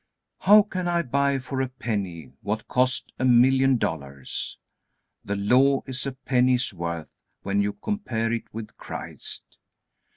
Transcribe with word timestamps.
How 0.39 0.63
can 0.63 0.87
I 0.87 1.03
buy 1.03 1.37
for 1.37 1.61
a 1.61 1.69
penny 1.69 2.31
what 2.41 2.67
cost 2.67 3.11
a 3.19 3.23
million 3.23 3.77
dollars? 3.77 4.57
The 5.23 5.35
Law 5.35 5.83
is 5.85 6.07
a 6.07 6.11
penny's 6.13 6.73
worth 6.73 7.09
when 7.43 7.61
you 7.61 7.73
compare 7.73 8.33
it 8.33 8.51
with 8.51 8.75
Christ. 8.77 9.43